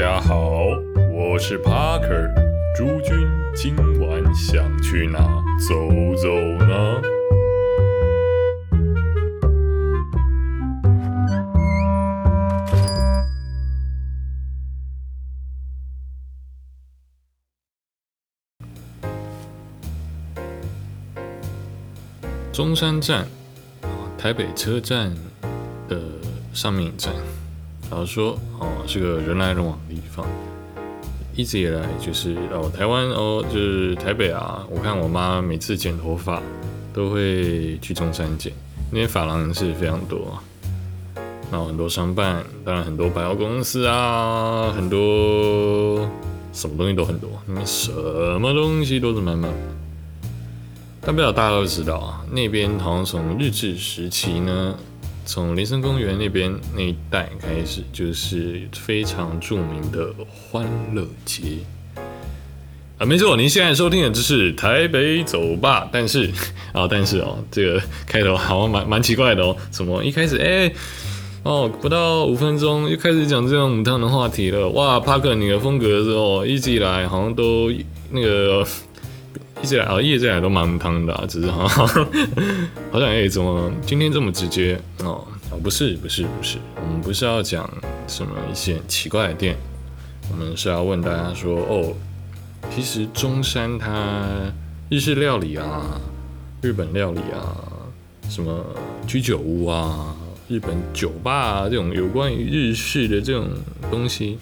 [0.00, 0.64] 家好，
[1.12, 2.32] 我是 Parker。
[2.74, 5.18] 诸君今晚想去哪
[5.58, 5.74] 走
[6.16, 6.34] 走
[6.64, 7.02] 呢？
[22.50, 23.26] 中山站，
[24.16, 25.14] 台北车站
[25.90, 26.00] 的
[26.54, 27.12] 上面一站。
[27.90, 30.24] 然后说，哦，是个人来人往的地方。
[31.34, 34.64] 一直以来就是哦，台湾哦，就是台北啊。
[34.70, 36.40] 我看我妈每次剪头发
[36.92, 38.52] 都会去中山剪，
[38.90, 40.38] 那边发廊是非常多。
[41.50, 46.08] 然后很多商办，当然很多百货公司啊，很多
[46.52, 47.90] 什么东西都很多，那边什
[48.38, 49.50] 么东西都是满满。
[51.00, 54.76] 但不知道大家都知道啊，那边好像从日治时期呢。
[55.24, 61.58] 从林森公园那边那一带开始，就是非常著名的欢乐街
[62.98, 65.88] 啊，没错，您现在收听的就是台北走吧。
[65.92, 66.30] 但是
[66.72, 69.56] 啊，但是哦，这个开头好像蛮蛮奇怪的哦。
[69.70, 70.72] 什么一开始哎
[71.44, 74.68] 哦，不到五分钟又开始讲这种母汤的话题了。
[74.70, 77.72] 哇，帕克，你的风格是哦，一直以来好像都
[78.10, 78.66] 那个。
[79.62, 81.86] 一直来啊，一直来都蛮汤的，只是 好像
[82.90, 85.26] 好像哎，怎么今天这么直接哦？
[85.50, 87.68] 哦，不是不是不是，我们不是要讲
[88.06, 89.56] 什么一些奇怪的店，
[90.30, 91.94] 我们是要问大家说哦，
[92.74, 94.24] 其实中山它
[94.88, 96.00] 日式料理啊，
[96.62, 97.52] 日本料理啊，
[98.30, 98.64] 什么
[99.06, 100.16] 居酒屋啊，
[100.48, 103.48] 日本酒吧啊，这种有关于日式的这种
[103.90, 104.38] 东西，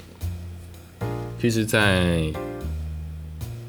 [1.40, 2.32] 其实，在。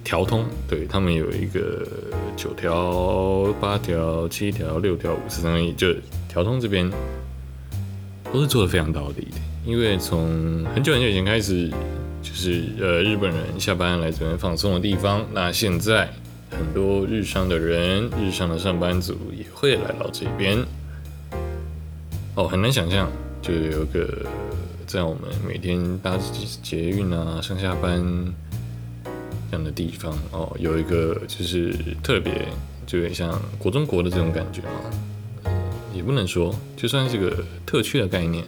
[0.09, 1.87] 条通对他们有一个
[2.35, 5.93] 九条、八条、七条、六条、五十三亿，就
[6.27, 6.89] 条通这边
[8.33, 9.37] 都是做的非常到底的。
[9.63, 11.69] 因为从很久很久以前开始，
[12.23, 15.23] 就是呃日本人下班来这边放松的地方。
[15.31, 16.09] 那现在
[16.49, 20.57] 很多日商的人、日商的上班族也会来到这边。
[22.33, 23.07] 哦，很难想象，
[23.43, 24.25] 就有个
[24.87, 26.17] 在我们每天搭
[26.63, 28.03] 捷运啊上下班。
[29.49, 31.73] 这样的地方哦，有一个就是
[32.03, 32.47] 特别，
[32.85, 35.51] 就有点像国中国的这种感觉嘛，
[35.93, 38.45] 也不能说，就算是个特区的概念。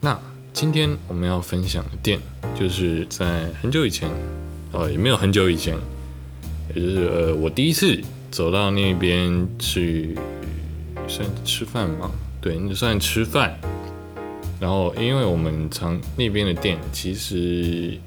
[0.00, 0.18] 那
[0.52, 2.18] 今天我们要分享的店，
[2.54, 4.10] 就是在很久以前，
[4.72, 5.74] 哦，也没有很久以前，
[6.74, 7.98] 也就是呃，我第一次
[8.30, 10.14] 走到那边去
[11.08, 13.58] 算吃饭嘛，对，那算吃饭。
[14.60, 17.98] 然后，因为我们常那边的店其实。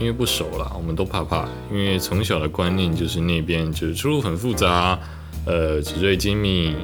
[0.00, 1.46] 因为不熟了，我们都怕怕。
[1.70, 4.98] 因为从小的观念就是那边就是出入很复杂，
[5.44, 6.74] 呃，纸醉金迷，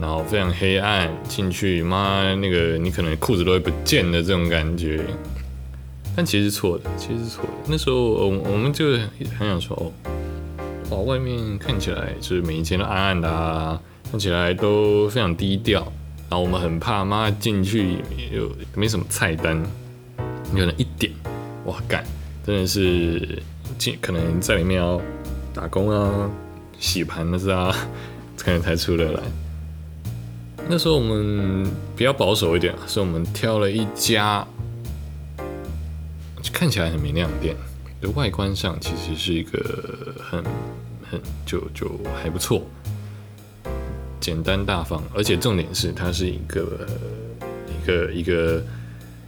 [0.00, 5.04] 然后非常黑暗，进去妈那个你可能裤子都会不见的这种感觉。
[6.16, 7.50] 但其实错的，其实是错的。
[7.68, 8.92] 那时候我我们就
[9.38, 15.80] 很想说，哦，哇，外面看起来就是每一间都暗暗的，啊，看起来都非常低调。
[16.30, 17.98] 然后我们很怕妈进去
[18.32, 19.62] 又没什么菜单，
[20.50, 21.12] 你可能一点，
[21.66, 22.02] 哇干！
[22.44, 23.40] 真的是
[23.78, 25.00] 进可能在里面要
[25.54, 26.30] 打工啊、
[26.78, 27.72] 洗盘子啊，
[28.36, 29.22] 可能才出得来。
[30.68, 34.46] 那时候我们比较保守一点，所以我们挑了一家
[36.52, 37.56] 看起来很明亮的店，
[38.00, 40.42] 的外观上其实是一个很
[41.08, 41.88] 很就就
[42.20, 42.62] 还不错，
[44.20, 46.86] 简单大方，而且重点是它是一个
[47.68, 48.62] 一个一个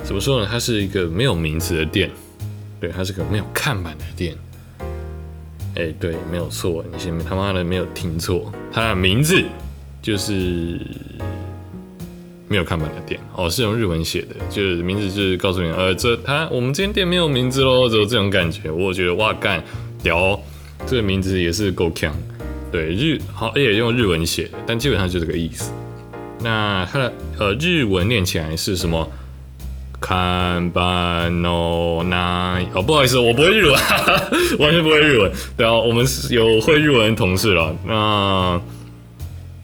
[0.04, 0.48] 怎么说呢？
[0.50, 2.10] 它是一个没有名字的店。
[2.84, 4.36] 对，它是个没有看板的店。
[5.74, 9.42] 哎，对，没有错，你先他妈的没有听错，它的名字
[10.02, 10.78] 就是
[12.46, 18.70] 没有看板的店哦，是用日文写的，就是名字就是告诉你，呃，这它我们这间店没有名字喽，只有这种感觉。
[18.70, 19.64] 我觉得哇干
[20.02, 20.38] 屌，
[20.86, 22.14] 这个名字也是够强。
[22.70, 25.72] 对，日好，也用日文写的，但基本上就这个意思。
[26.40, 29.10] 那它的呃日文念起来是什么？
[30.06, 33.74] 看板哦，那哦，不好意思，我不会日文，
[34.60, 35.32] 完全不会日文。
[35.56, 37.74] 对啊，我们是有会日文的同事了。
[37.86, 38.60] 那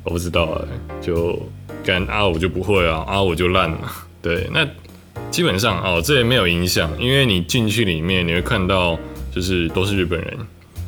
[0.03, 1.39] 我不知道哎，就
[1.85, 3.79] 干啊，我就不会啊，啊，我就烂了。
[4.23, 4.67] 对，那
[5.31, 8.99] 基本上哦，这也没有影响，因为你进去里面你会看到，
[9.31, 10.39] 就是都是日本人。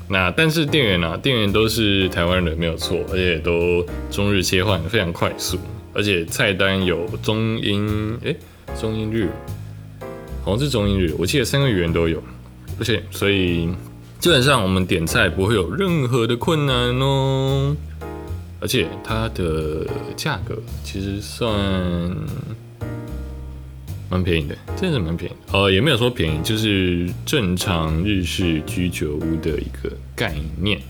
[0.08, 5.58] 那但是店员啊，店员都是台湾人，没有错，而且都中日切换非常快速，
[5.92, 8.34] 而且菜单有中英哎。
[8.80, 9.28] 中英日，
[10.44, 12.22] 好像是中英日，我记得三个语言都有，
[12.78, 13.68] 而且所以
[14.18, 17.76] 基本上我们点菜不会有任何的困难哦，
[18.60, 19.86] 而且它的
[20.16, 21.50] 价格其实算
[24.10, 25.34] 蛮便宜的，真的是蛮便宜。
[25.52, 30.80] 呃，也没有说便宜，就是正常日式居酒屋的一个概念。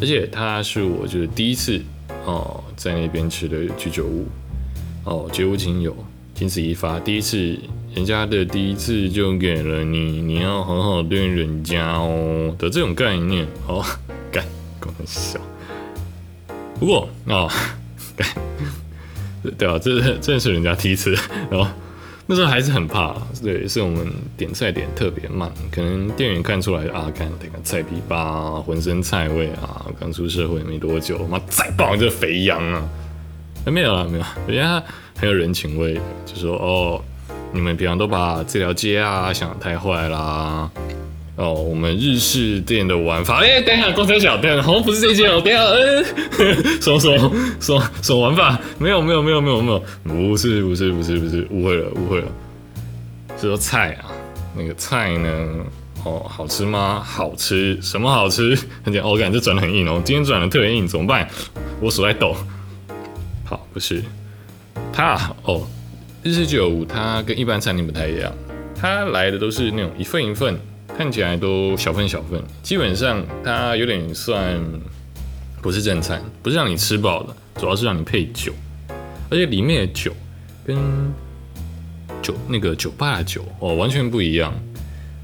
[0.00, 1.80] 而且它是我就是第一次
[2.24, 4.26] 哦，在那边吃的居酒屋
[5.04, 5.94] 哦，绝无仅有，
[6.40, 6.98] 仅此一发。
[6.98, 7.54] 第一次，
[7.94, 13.84] 人家的第一次就给了你，你要好好对人家哦的这种概念哦，
[14.32, 14.42] 干，
[14.78, 15.38] 搞笑。
[16.78, 17.46] 不过哦，
[18.16, 18.26] 干，
[19.58, 21.14] 对啊， 这这是人家第一次，
[21.50, 21.70] 然后。
[22.26, 23.12] 那时候还是很怕，
[23.42, 32.88] 对，是我们点菜点特别慢，可能店员看出来啊，看这个菜皮巴，浑身菜味啊，刚出社会没多久，妈再爆这肥羊啊，
[33.66, 34.80] 没有了没有，人家
[35.20, 37.02] 很有人情味，就说哦，
[37.52, 40.70] 你们平常都把这条街啊想太坏啦。
[41.36, 45.62] 哦，我们日式店的玩法，哎，等一下，公车小店好像不是这间哦，等一下，
[46.38, 48.58] 嗯，什么什么什么什么玩法？
[48.78, 52.26] 没有没有没有没有没有，不是不是不是不是，误会了误会了，
[53.38, 54.12] 是说菜啊，
[54.56, 55.30] 那个菜呢，
[56.04, 57.02] 哦，好吃吗？
[57.04, 58.54] 好吃，什么好吃？
[58.82, 61.28] 很简单，我感觉转的很硬哦，今天转的特别硬，怎么办？
[61.80, 62.34] 我手在抖。
[63.44, 64.02] 好，不是，
[64.92, 65.66] 它哦，
[66.22, 68.32] 日式酒它跟一般餐厅不太一样，
[68.74, 70.58] 它来的都是那种一份一份。
[70.98, 74.60] 看起来都小份小份，基本上它有点算
[75.62, 78.52] 不是正餐，不是让你吃饱的，主要是让你配酒，
[79.30, 80.12] 而且里面的酒
[80.66, 80.76] 跟
[82.20, 84.52] 酒那个酒吧的酒哦完全不一样。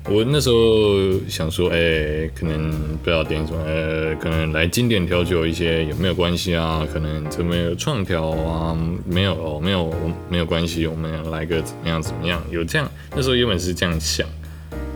[0.08, 2.73] 我那时候想说，哎，可能
[3.03, 6.87] 不要点什么，呃，可能来经典调酒一些有没有关系啊？
[6.93, 8.79] 可能怎么有创调啊？
[9.05, 9.93] 没有哦，没有
[10.29, 12.41] 没有关系，我们来个怎么样怎么样？
[12.53, 14.25] 有这样，那时候原本是这样想。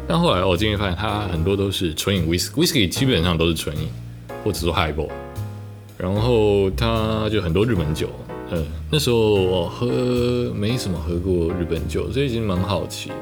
[0.07, 3.89] 但后来我今天发现，它很多都是纯饮，whisky，whisky 基本上都是纯饮，
[4.45, 5.11] 或者说 highball。
[5.99, 8.09] 然后它就很多日本酒，
[8.53, 13.15] 呃，那时候我喝没什么喝过日本酒，所以已经蛮好奇的。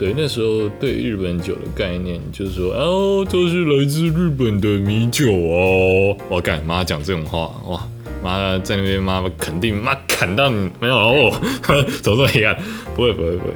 [0.00, 6.16] 对，那时候对日本酒的概念就是说，哦，都是来自日本的米酒哦。
[6.30, 7.86] 我干妈讲这种话，哇，
[8.24, 12.58] 妈在那边妈肯定妈砍到你没有哦， 怎么这么黑暗？
[12.96, 13.52] 不会不会不会。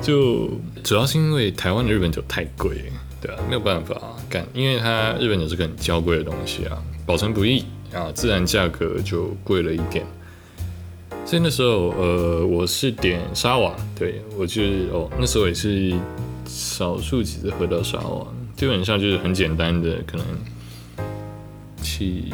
[0.00, 0.48] 就
[0.82, 2.70] 主要是因为台湾的日本酒太贵，
[3.20, 4.00] 对啊，没有办法
[4.30, 7.62] 干，因为它日本酒是个很娇贵的东西啊，保存不易
[7.92, 10.06] 啊，自然价格就贵了一点。
[11.26, 15.92] 所以那时候，呃，我是点沙瓦，对我就是哦，那时候也是
[16.46, 18.26] 少数几次喝到沙瓦，
[18.56, 20.24] 基本上就是很简单的，可能
[21.82, 22.32] 气。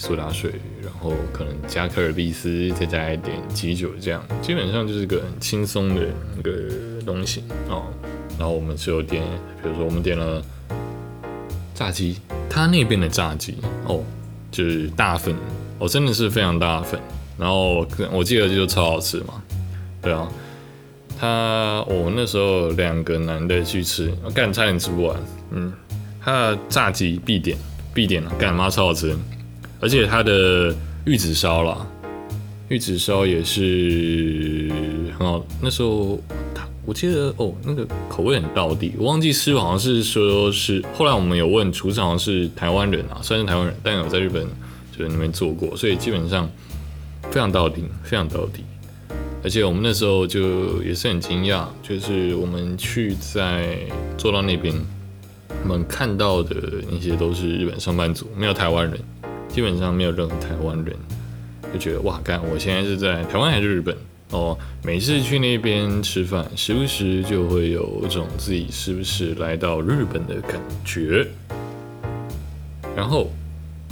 [0.00, 6.06] 苏打水，然后可能加可尔必斯，再加一点鸡酒，这样基本上就是个很轻松的
[6.38, 7.82] 一个东西哦。
[8.38, 9.24] 然后我们是有点，
[9.60, 10.40] 比如说我们点了
[11.74, 12.18] 炸鸡，
[12.48, 13.56] 他那边的炸鸡
[13.86, 14.00] 哦，
[14.52, 15.34] 就是大份
[15.80, 17.00] 哦，真的是非常大份。
[17.38, 19.42] 然后我记得就超好吃嘛，
[20.02, 20.28] 对啊。
[21.20, 25.16] 他我那时候两个男的去吃，干差点吃不完。
[25.50, 25.72] 嗯，
[26.20, 27.58] 他的炸鸡必点
[27.92, 29.16] 必点了，干妈超好吃。
[29.80, 30.74] 而且它的
[31.04, 31.86] 玉子烧啦，
[32.68, 34.70] 玉子烧也是
[35.16, 35.44] 很好。
[35.60, 36.20] 那时候
[36.54, 38.92] 他我记得哦，那个口味很到底。
[38.98, 44.46] 我忘记师傅好像是说是后来我们有问厨师，好像是台湾人啊，算是台湾人，但有在日本
[44.96, 46.48] 就是那边做过，所以基本上
[47.30, 48.64] 非常到底，非常到底。
[49.44, 53.78] 而且我们那时候就也是很惊讶，就是我们去在
[54.16, 54.74] 坐到那边，
[55.62, 56.56] 我们看到的
[56.90, 58.98] 那些都是日本上班族，没有台湾人。
[59.48, 60.94] 基本上没有任何台湾人，
[61.72, 62.40] 就觉得哇，干！
[62.48, 63.96] 我现在是在台湾还是日本？
[64.30, 71.26] 哦，每次去那边吃饭，时不时就会有一种自己是不是来到日本的感觉。
[72.94, 73.32] 然后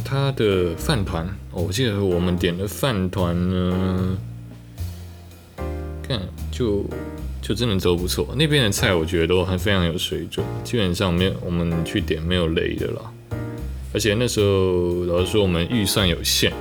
[0.09, 4.17] 他的饭团，我记得我们点的饭团呢，
[6.07, 6.21] 看
[6.53, 6.85] 就
[7.43, 8.33] 就真的都不错。
[8.39, 13.13] 那边的菜我觉得都还非常有水准，基本上没有我们去点没有雷的啦。
[13.93, 16.53] 而且那时候老实说，我们预算有限，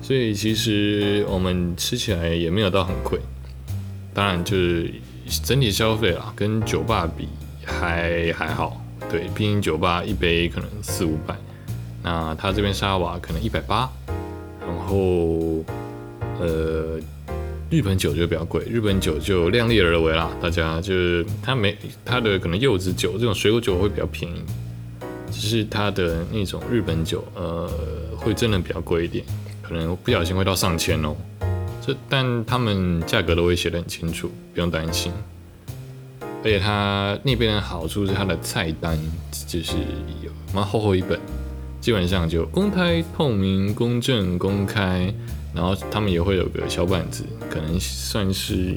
[0.00, 3.20] 所以其实我们吃起来也没有到很贵。
[4.14, 4.90] 当然，就是
[5.44, 7.28] 整体消费啊，跟酒吧比
[7.62, 8.82] 还还好。
[9.10, 11.36] 对，毕竟酒吧一杯可能四五百，
[12.06, 13.90] 那他这边沙瓦可能一百八。
[14.60, 15.64] 然后，
[16.40, 16.98] 呃，
[17.68, 20.30] 日本酒就比较贵，日本酒就量力而为啦。
[20.40, 24.42] 大家就是它没它的可能柚子酒这种水果酒会比较便宜。
[25.32, 27.68] 只是它的那种日本酒，呃，
[28.16, 29.24] 会真的比较贵一点，
[29.60, 31.14] 可能不小心会到上千哦。
[31.84, 35.12] 这但他们价格都会写得很清楚，不用担心。
[36.20, 38.96] 而且它那边的好处是它的菜单
[39.46, 39.76] 就是
[40.22, 41.20] 有蛮厚厚一本，
[41.80, 45.12] 基本上就公开、透明、公正、公开。
[45.54, 48.74] 然后他们也会有个小板子，可能算是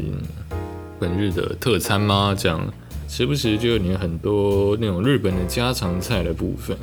[0.97, 2.33] 本日的特餐吗？
[2.37, 2.65] 这样
[3.09, 6.77] 时不时就有你很多那种日本的家常菜的部分。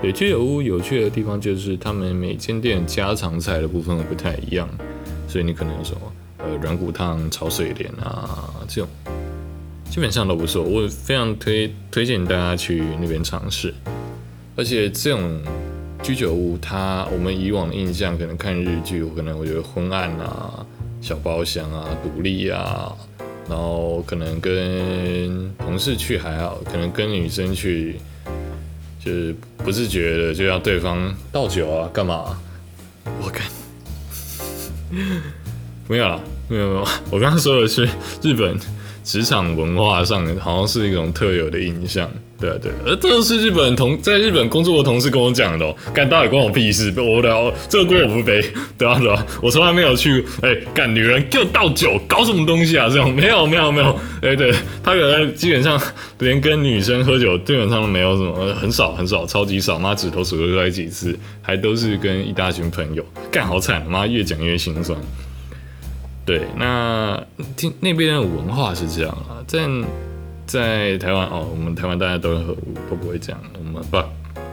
[0.00, 4.68] 对，居酒屋有趣的地方就是他们每间店家常菜的部分会不太一样，
[5.26, 6.00] 所以你可能有什么
[6.38, 8.88] 呃软骨汤、炒水莲啊这种，
[9.90, 10.62] 基本上都不错。
[10.62, 13.74] 我非常推推荐大家去那边尝试，
[14.56, 15.40] 而且这种。
[16.02, 20.66] 居酒屋，它我们以往的印象可能看日剧，可能我觉得昏暗啊、
[21.00, 22.92] 小包厢啊、独立啊，
[23.48, 27.98] 然后可能跟同事去还好，可能跟女生去
[29.02, 32.38] 就是不自觉的就要对方倒酒啊，干嘛？
[33.22, 33.42] 我跟，
[35.86, 37.88] 没有了，没有没有， 我刚刚说的是
[38.22, 38.58] 日本
[39.02, 42.10] 职场文化上好像是一种特有的印象。
[42.40, 46.92] 对啊对，而这是日本同在日本工作的同事跟我讲的哦，干到底关我屁事？
[47.00, 48.44] 我聊这个锅我不背，
[48.76, 52.88] 对啊对啊，我从来没有去哎干女人就倒酒搞什么东西啊？
[52.88, 55.80] 这种没有没有没有，哎对，他可能基本上
[56.18, 64.98] 连跟女生喝酒基本上都没有什么，很少很少，超级少，妈指头数得出来几次，还都是跟一大群朋友干，好惨，妈越讲越心酸。
[66.24, 67.22] 对，那
[67.56, 69.60] 听那边的文化是这样啊，在。
[70.46, 72.54] 在台湾哦，我们台湾大家都会
[72.90, 73.96] 都不会这样，我们不，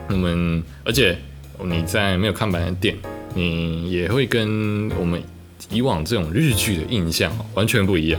[0.08, 1.14] 我们而且
[1.62, 2.96] 你在没有看板的店，
[3.34, 5.22] 你也会跟我们
[5.70, 8.18] 以往这种日剧的印象完全不一样。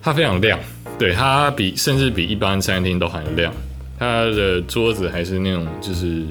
[0.00, 0.56] 它非常亮，
[0.96, 3.52] 对它比甚至比一般餐厅都还亮。
[3.98, 6.24] 它的桌子还是那种就是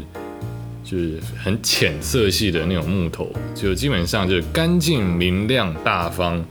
[0.84, 6.44] 就是很浅色系的那种木头，就基本上就是干净明亮大方。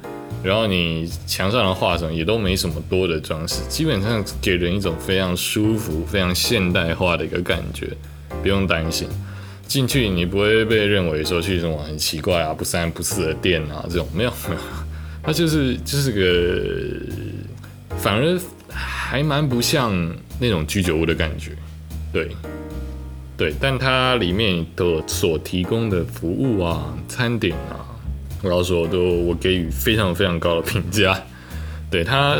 [0.43, 7.89] 然后你墙上的画什么也都没什么多的装饰，基本上给人一种非常舒服、非常现代化的一个感觉，
[8.43, 9.07] 不用担心
[9.69, 14.61] 进去你不会被认为说去什么很奇怪啊、不三不四的店啊这种没有没有，
[15.23, 18.37] 它就是就是个反而
[18.69, 19.95] 还蛮不像
[20.41, 21.53] 那种居酒屋的感觉，
[22.13, 22.29] 对。
[23.43, 27.83] 对，但它里面的所提供的服务啊、餐点啊。
[28.41, 31.21] 我要说，都我给予非常非常高的评价。
[31.91, 32.37] 对他，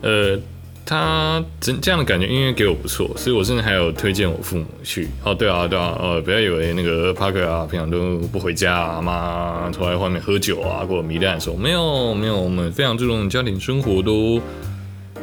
[0.00, 0.38] 呃，
[0.86, 5.08] 他这这样的感觉，因为给我不错，所以我甚至还有推荐我父母去。
[5.24, 14.40] 哦，对啊，对啊，呃，不要以为那个帕克啊，平常都不回家啊，妈出来外面喝酒啊，或者糜烂的时候，没有没有，我们非常注重家庭生活都。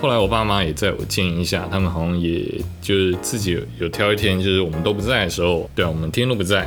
[0.01, 2.43] 后来我爸妈也在我建议下，他们好像也
[2.81, 6.65] 就是自己有挑一天，就是我们都不在的时候，对啊，我们天天都不在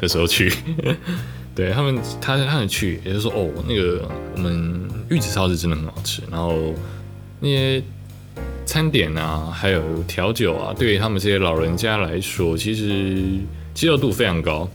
[0.00, 0.52] 的时候去。
[1.54, 4.02] 对他们，他他们去，也就是说，哦，那个
[4.34, 6.74] 我们玉子烧是真的很好吃，然后
[7.38, 7.80] 那些
[8.66, 13.22] 餐点啊，还有调酒啊，对于他们这些老人家来说，其实
[13.74, 14.68] 接受度非常高，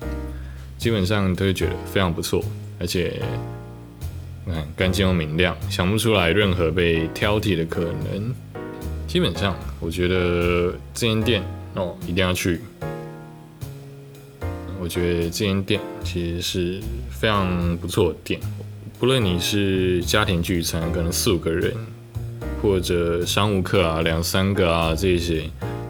[0.77, 2.41] 基本上都会觉得非常不错，
[2.79, 3.21] 而且
[4.45, 8.33] 看干净又明亮，想不出来任何被挑剔的可能。
[9.07, 11.43] 基本上，我觉得这间店
[11.75, 12.59] 哦，一定要去。
[14.79, 18.39] 我觉得这间店其实是非常不错的店，
[18.99, 21.73] 不论你是家庭聚餐，可能四五个人，
[22.61, 25.43] 或者商务客啊，两三个啊这些，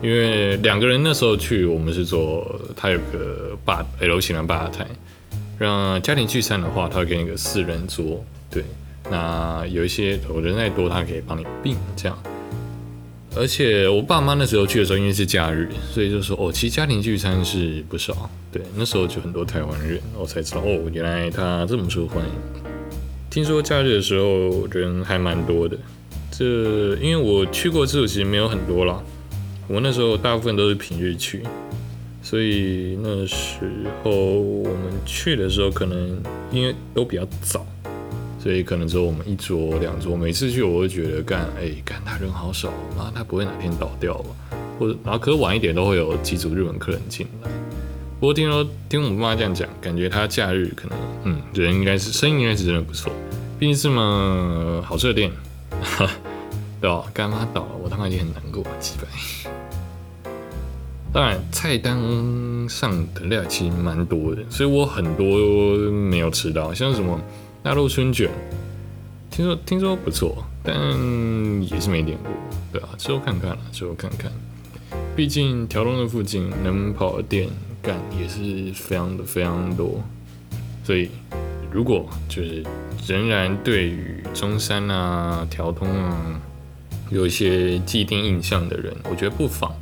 [0.04, 4.86] 因为两个人那时候去，我们是做它有个吧 L 型的吧台，
[5.58, 8.64] 让家庭聚餐的话，他会给你个四人桌，对，
[9.10, 12.18] 那有一些我人再多，他可以帮你并这样。
[13.36, 18.30] 而且我爸妈那时候去的时候，因为是假日，所以就说哦，其实家庭聚餐是不少。
[18.52, 22.32] 对，那时候就很多台湾人，我才知道哦，原来他这么受欢迎。
[23.32, 25.76] 听说假日的时候人还蛮多的，
[26.30, 29.02] 这因为我去过之后其实没有很多啦。
[29.68, 31.42] 我那时候大部分都是平日去，
[32.22, 33.66] 所以那时
[34.04, 37.66] 候我们去的时候可能因为都比较早。
[38.44, 44.36] 所以可能只有我们一桌两桌，每次去我会觉得干，哎，干他人好少，然后他不会哪天倒掉吧？
[44.78, 47.50] 或者然后可是晚一点都会有几组日本客人进来。
[48.20, 53.14] 不过听说听我妈这样讲，感觉他假日可能嗯人应该是生意应该是真的不错，
[53.58, 55.32] 毕竟是么好吃的店，
[56.82, 57.06] 对吧？
[57.14, 59.08] 干妈倒了，我他妈已经很难过了，几百。
[61.14, 61.98] 当然菜单
[62.68, 65.26] 上的料其实蛮多的，所以我很多
[65.90, 67.18] 没有吃到，像什么。
[67.64, 68.30] 大陆春卷，
[69.32, 70.76] 听说听说不错，但
[71.64, 72.30] 也是没点过，
[72.74, 74.30] 对啊，之后看看了，之后看看。
[75.16, 77.48] 毕竟条东的附近能跑的店
[77.82, 80.04] 干也是非常的非常多，
[80.84, 81.10] 所以
[81.72, 82.66] 如果就是
[83.08, 86.42] 仍然对于中山啊、条通啊
[87.10, 89.74] 有一些既定印象的人，我觉得不妨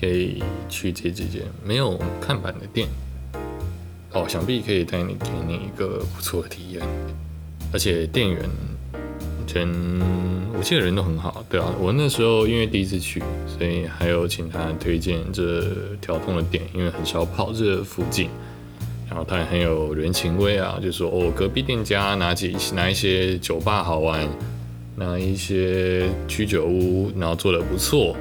[0.00, 2.88] 可以去这几间没有看板的店。
[4.14, 6.82] 哦，想必可以带你给你一个不错的体验，
[7.72, 8.40] 而且店员
[9.46, 9.66] 全，
[10.54, 15.64] 我记得人都很好，对啊，我那时候因为第一次去，所以还有请他推荐这
[16.00, 18.28] 条通的店，因为很少跑这附近，
[19.08, 24.28] 然后他也很有人情味啊，就说哦，隔壁店家哪几哪一些酒吧好玩，
[24.96, 28.14] 哪一些居酒屋，然后做的不错，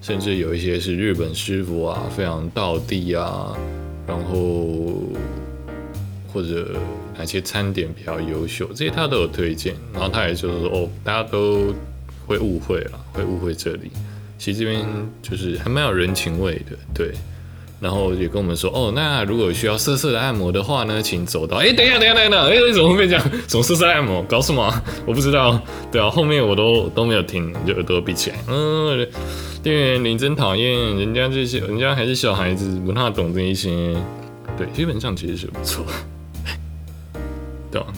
[0.00, 3.56] 甚至有一些是日本师傅啊，非常道地啊，
[4.06, 5.02] 然后
[6.32, 6.76] 或者。
[7.18, 9.74] 哪些餐点比较优秀，这些他都有推荐。
[9.90, 11.74] 然后他也就是说，哦，大家都
[12.26, 13.90] 会误会了，会误会这里。
[14.36, 14.84] 其实这边
[15.22, 17.12] 就是还蛮有人情味的，对。
[17.80, 21.56] 然后也跟我们说，哦，那如果需要色色的按摩的话呢，请走到。
[21.56, 23.30] 哎，等一下，等一下，等一下，哎，怎么会这样？
[23.48, 24.22] 什么色色按摩？
[24.24, 24.70] 搞什么？
[25.06, 25.58] 我不知道。
[25.90, 28.36] 对啊，后面我都都没有听，就耳朵闭起来。
[28.46, 29.08] 嗯，
[29.66, 33.96] 店员你真讨厌，人家这些，人家还是小孩子，不太懂这一些。
[34.56, 35.84] 对，基本上其实是不错。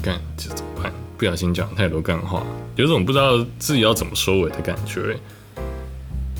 [0.02, 0.90] 干这怎么办？
[1.18, 2.42] 不小心讲太多干话，
[2.76, 5.14] 有种不知道自己要怎么收尾的感觉。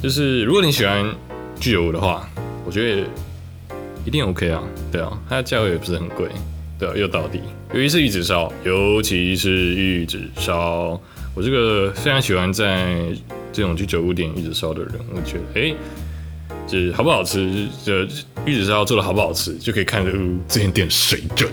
[0.03, 1.15] 就是如果你喜欢
[1.61, 2.27] 具有的话，
[2.65, 3.07] 我觉得
[4.07, 4.63] 一定 OK 啊。
[4.91, 6.31] 对啊，它的价位也不是很贵，
[6.79, 7.43] 对啊，又到底。
[7.75, 10.99] 尤其是玉子烧，尤其是玉子烧，
[11.39, 13.15] 我这个非常喜欢在
[13.53, 15.73] 这种居酒屋点玉子烧的人，我觉得哎，
[16.67, 18.03] 就是好不好吃，这
[18.45, 20.11] 玉子烧做的好不好吃，就可以看出
[20.49, 21.49] 这间店水准。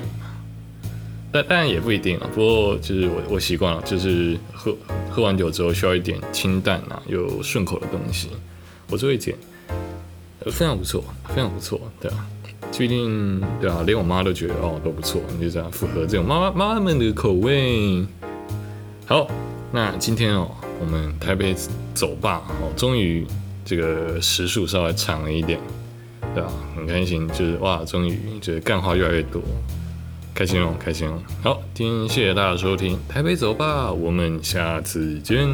[1.31, 4.75] 但但也不一定啊，不过就是我我习惯了，就是喝
[5.11, 8.29] 喝完酒之后需要一点清淡啊又顺口的东西，
[8.89, 9.37] 我就会点，
[10.45, 12.25] 非常不错，非常不错，对啊，
[12.75, 18.03] 不一定对啊，连我妈都觉得哦都不错，你就这样符合这种妈妈妈妈们的口味。
[19.07, 19.29] 好，
[19.71, 21.55] 那今天哦，我们台北
[21.93, 23.25] 走吧哦，终于
[23.65, 25.59] 这个时数稍微长了一点，
[26.33, 29.41] 对吧，很开心，就是哇，终于就是干话越来越多。
[30.33, 31.17] 开心哦，开心哦！
[31.41, 35.47] 好，今天谢谢大家收听《台北走吧》，我们下次见。